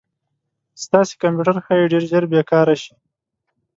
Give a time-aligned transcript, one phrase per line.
[0.83, 2.93] ستاسې کمپیوټر ښایي ډير ژر بې کاره شي